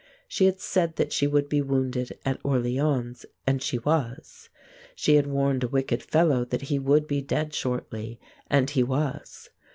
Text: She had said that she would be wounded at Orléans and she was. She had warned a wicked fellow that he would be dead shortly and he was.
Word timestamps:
She 0.27 0.45
had 0.45 0.59
said 0.59 0.95
that 0.95 1.13
she 1.13 1.27
would 1.27 1.47
be 1.47 1.61
wounded 1.61 2.17
at 2.25 2.41
Orléans 2.41 3.23
and 3.45 3.61
she 3.61 3.77
was. 3.77 4.49
She 4.95 5.13
had 5.13 5.27
warned 5.27 5.63
a 5.63 5.67
wicked 5.67 6.01
fellow 6.01 6.43
that 6.43 6.63
he 6.73 6.79
would 6.79 7.05
be 7.05 7.21
dead 7.21 7.53
shortly 7.53 8.19
and 8.49 8.67
he 8.71 8.81
was. 8.81 9.51